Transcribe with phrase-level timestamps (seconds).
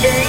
[0.00, 0.28] fever.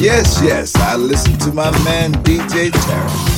[0.00, 0.76] Yes, yes.
[0.76, 3.37] I listen to my man DJ Tarek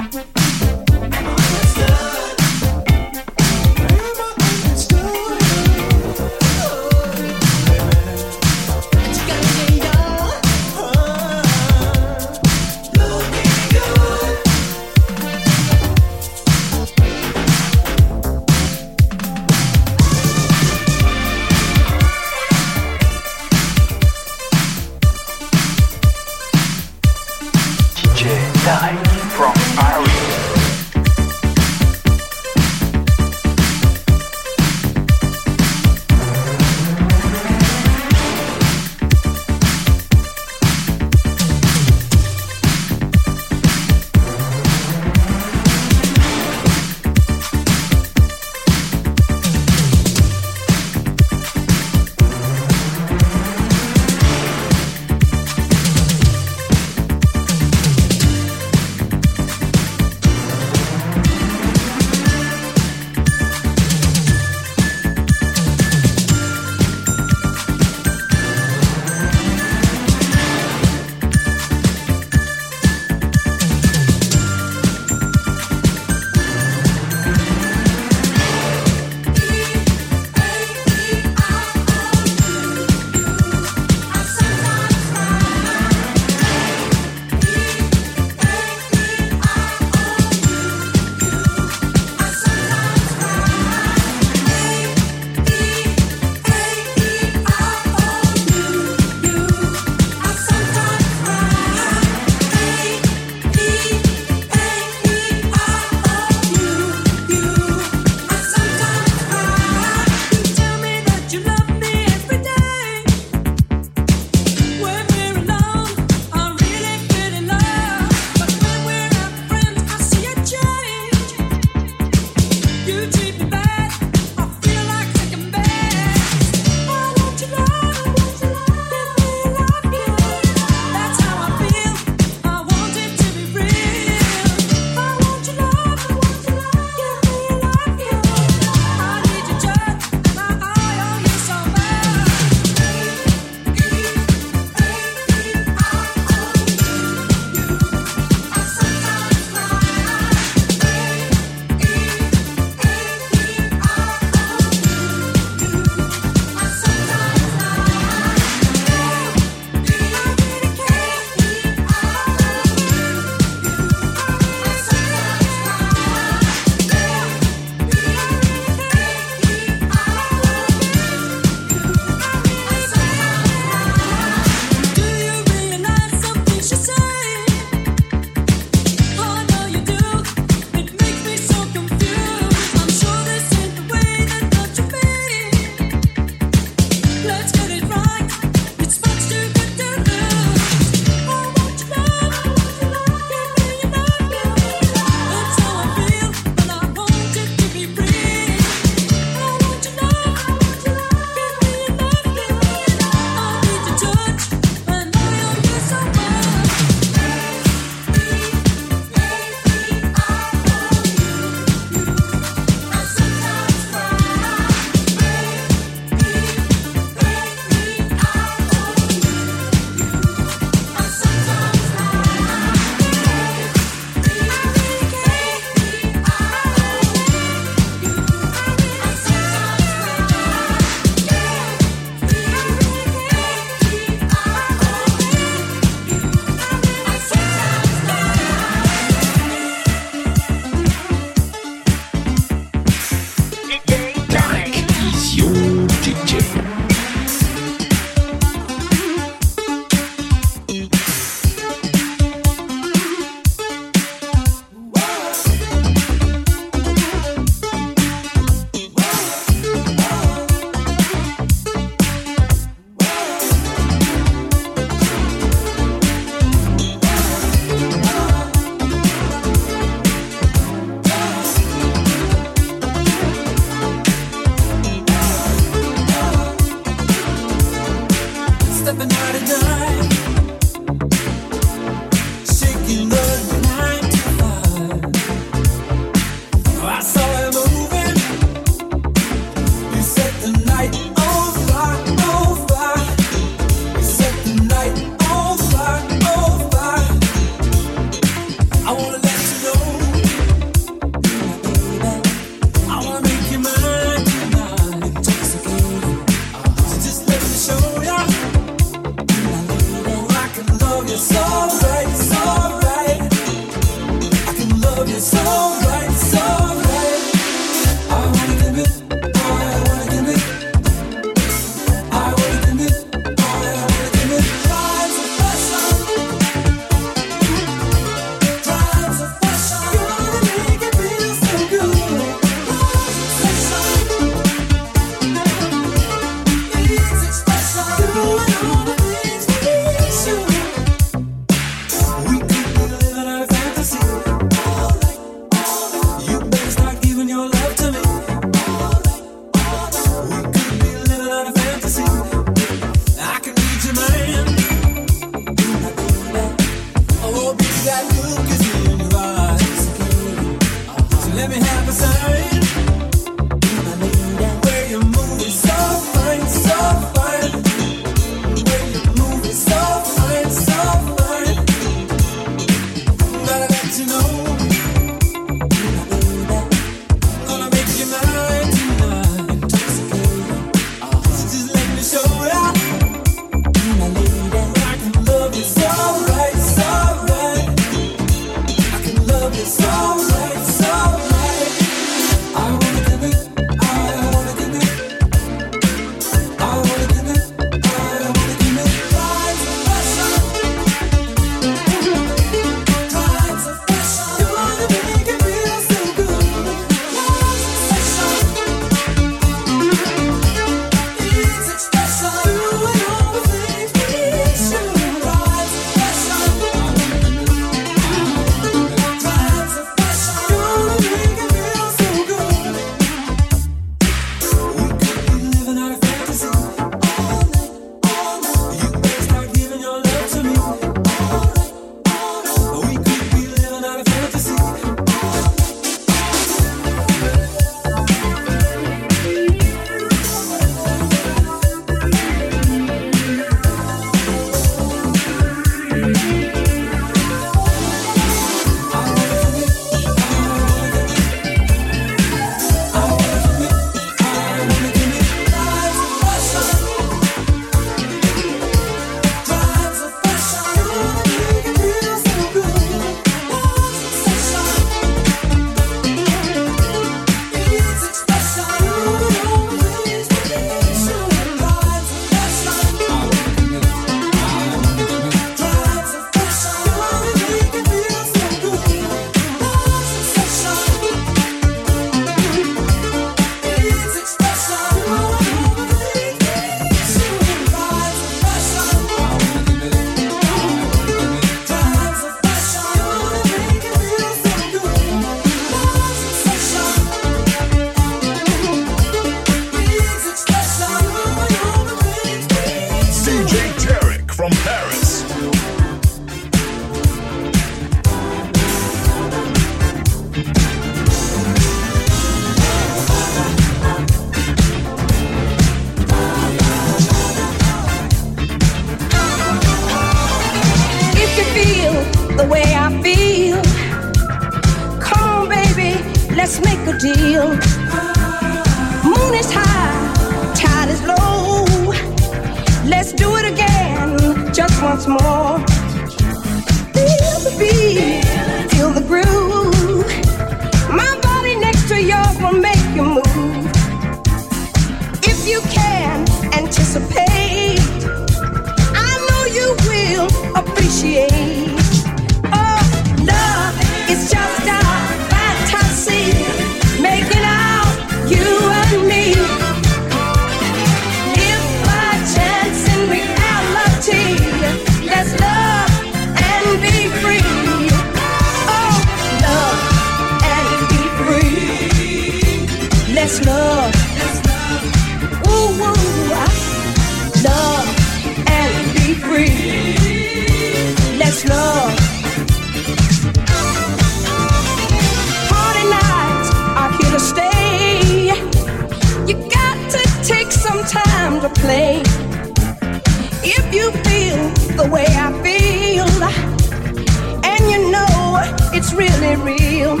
[599.44, 600.00] real.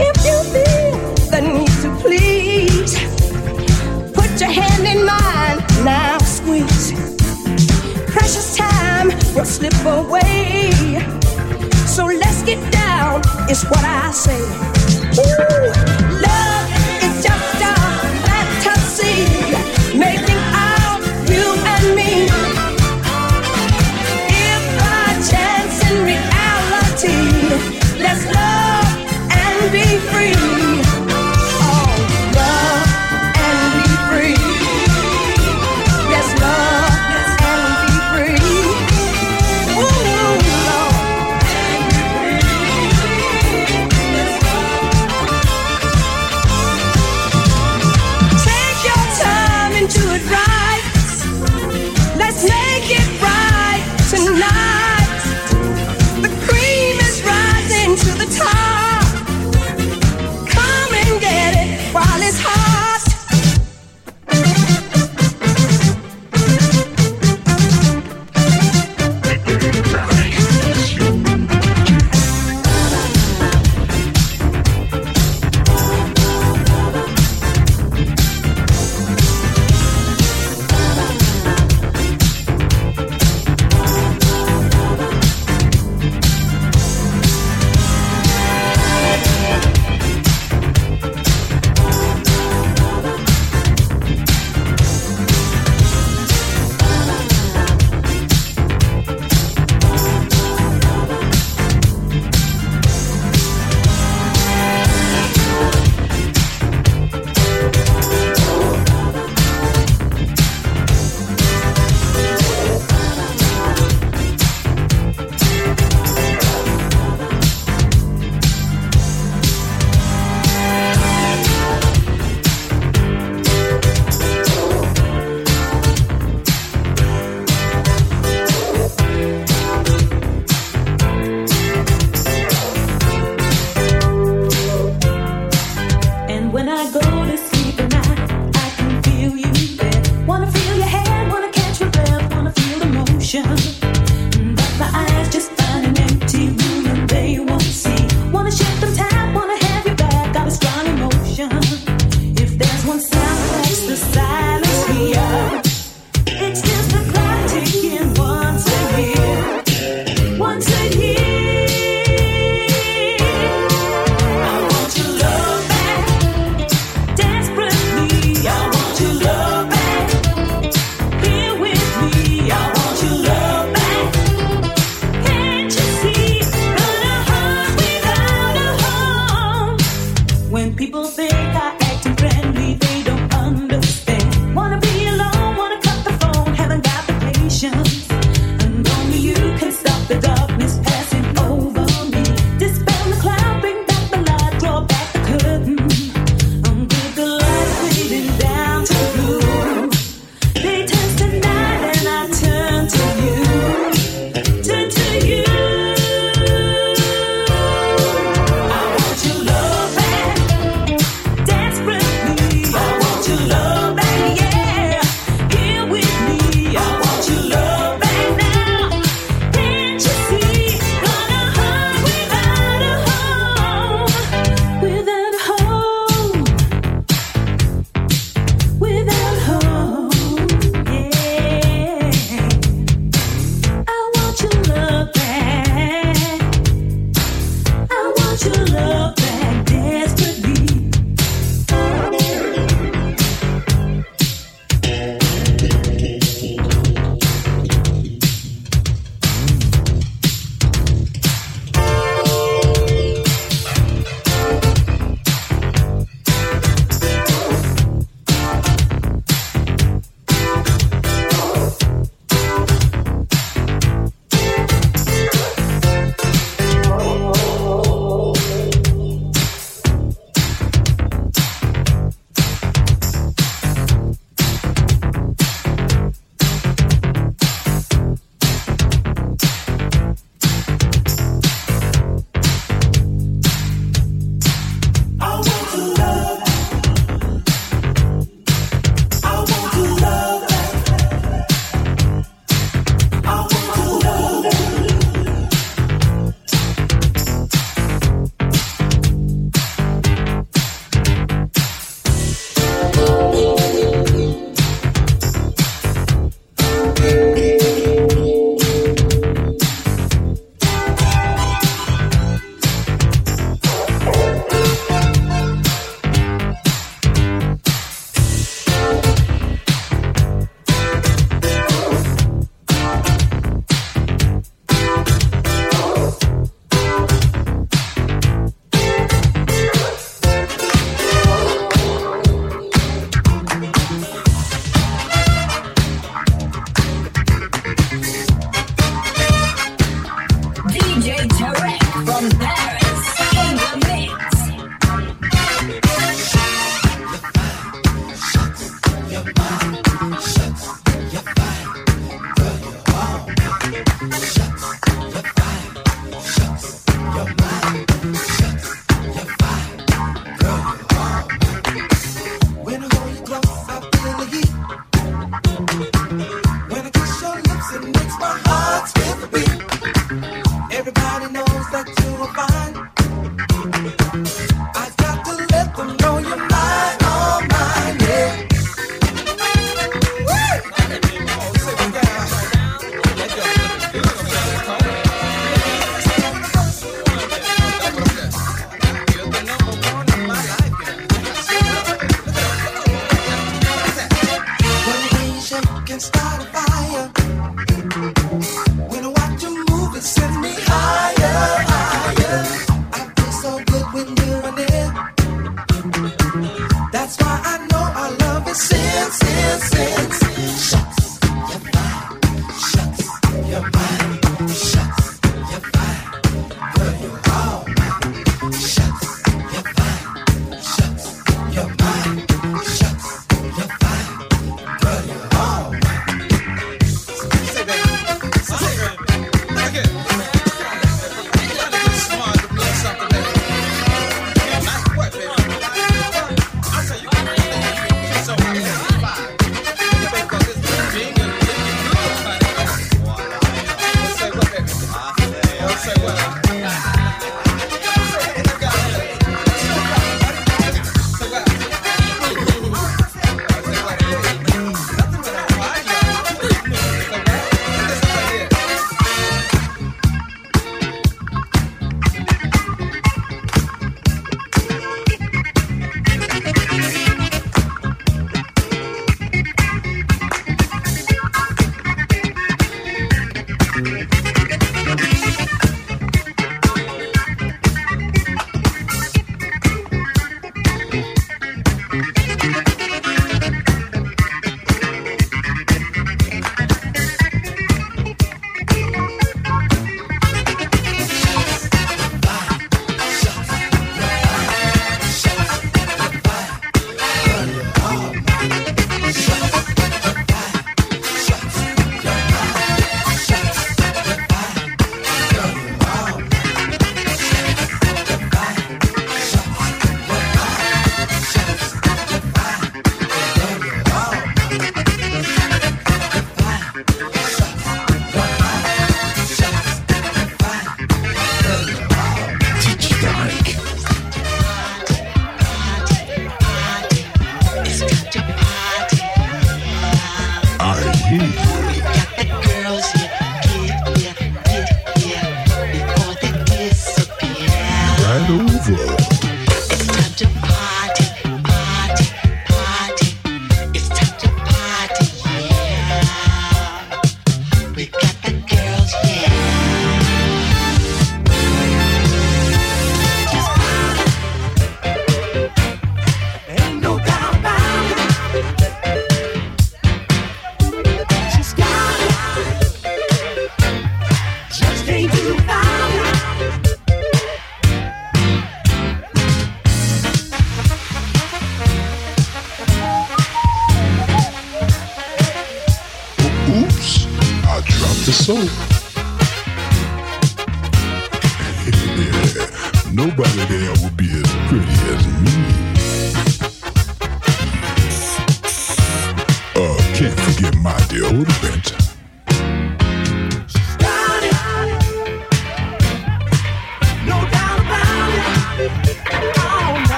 [0.00, 0.92] If you feel
[1.32, 2.94] the need to please,
[4.14, 6.92] put your hand in mine, now squeeze.
[8.12, 10.70] Precious time will slip away.
[11.86, 14.40] So let's get down, is what I say.
[15.18, 15.97] Ooh.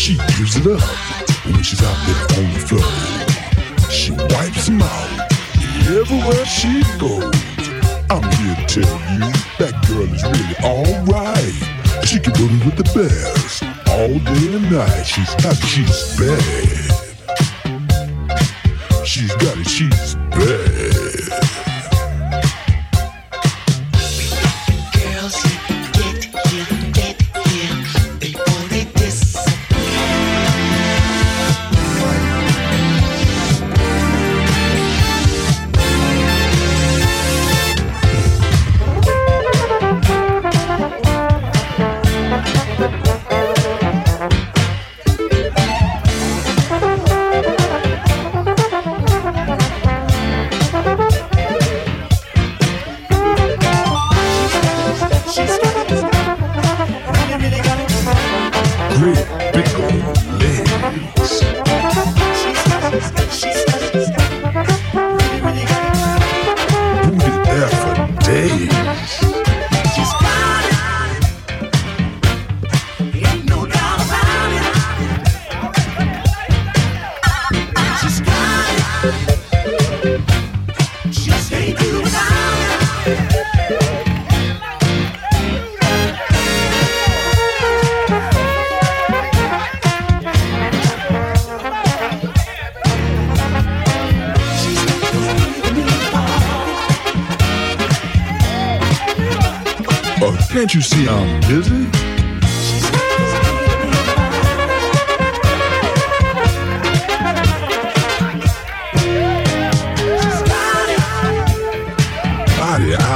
[0.00, 0.80] She gives it up
[1.44, 2.90] when she's out there on the floor.
[3.90, 5.30] She wipes them out
[5.88, 7.34] everywhere she goes.
[8.08, 9.28] I'm here to tell you
[9.58, 11.54] that girl is really alright.
[12.06, 15.04] She can put it with the best all day and night.
[15.04, 17.00] She's happy, she's bad.
[19.04, 21.69] She's got it, she's bad.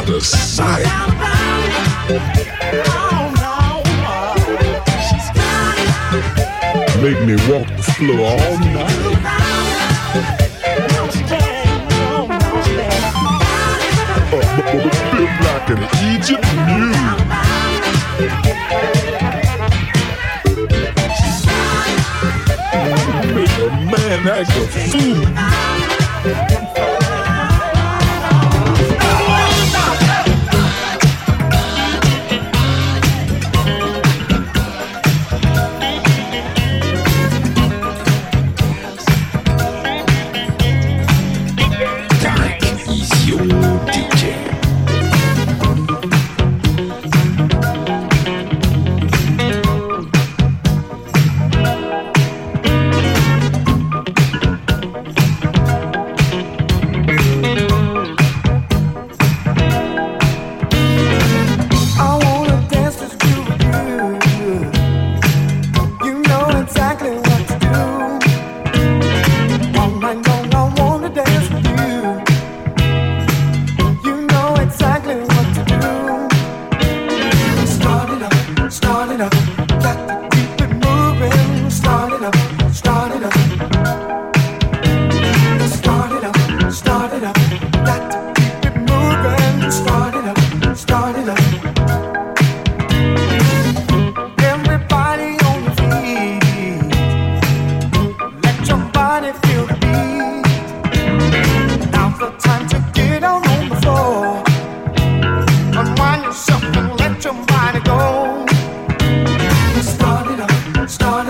[0.05, 0.85] out of sight.
[7.03, 9.01] Make me walk the floor all night.
[14.27, 15.83] Uh, but, but, but, like an
[16.13, 17.05] Egypt mule.
[23.35, 25.21] Make a man act a fool.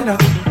[0.09, 0.44] up.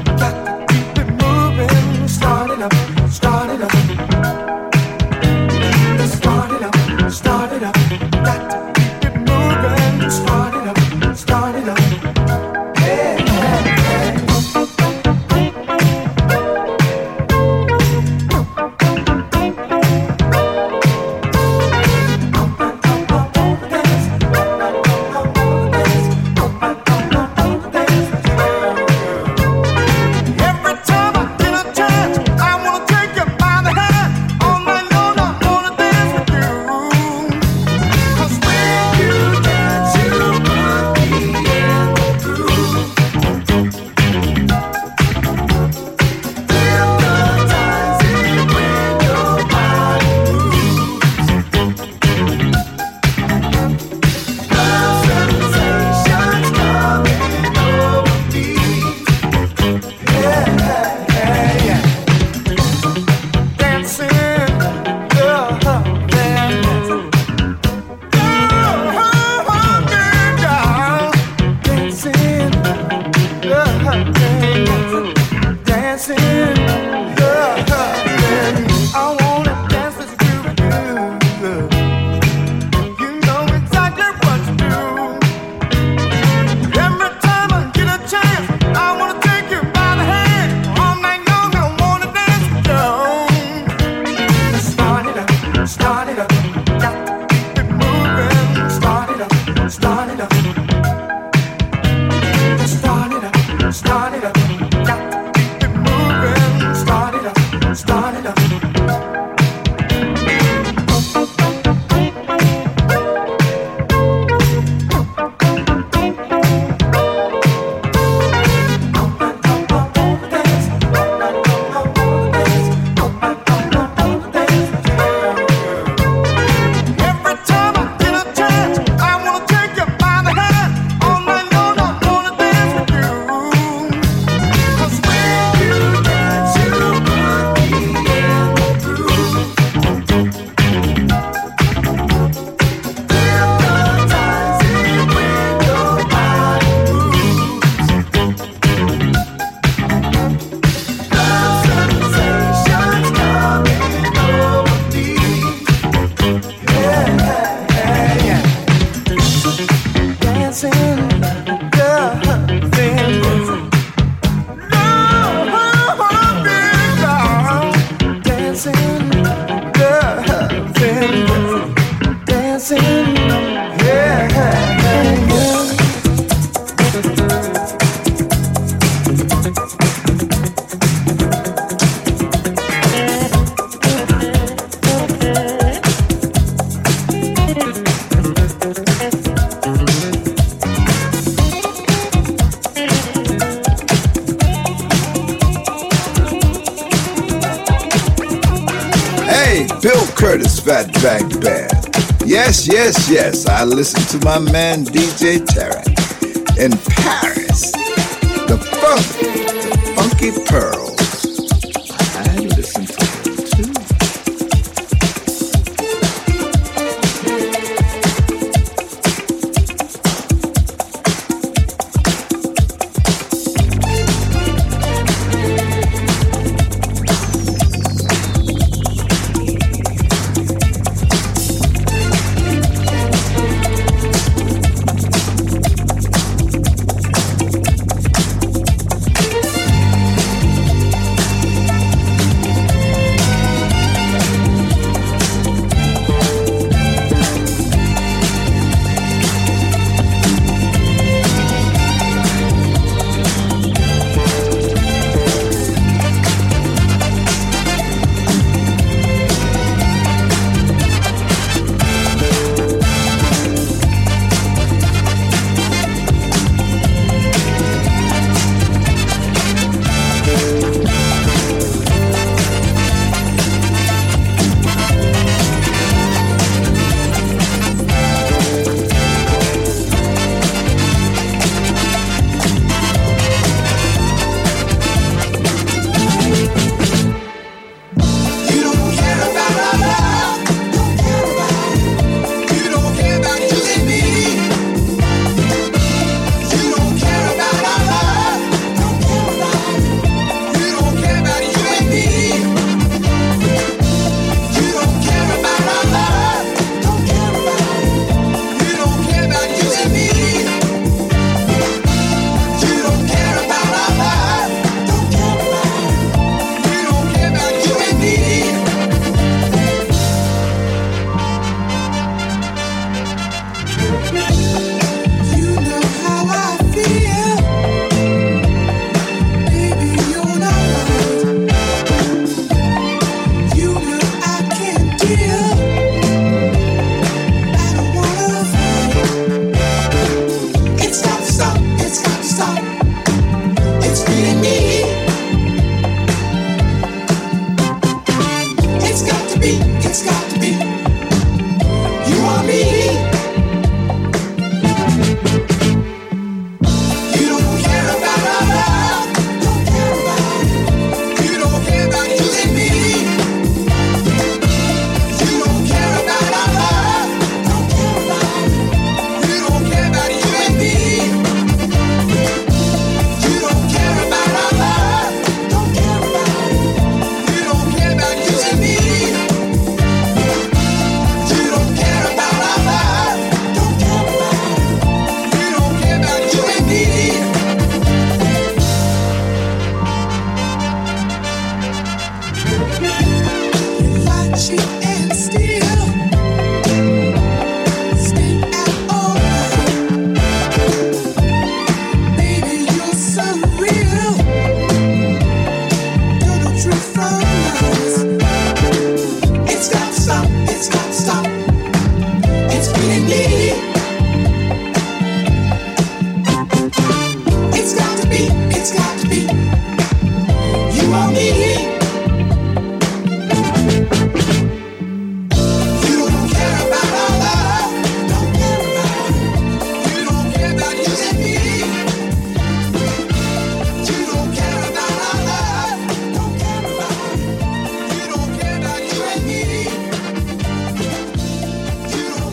[202.85, 205.92] Yes, yes, I listen to my man DJ Tarek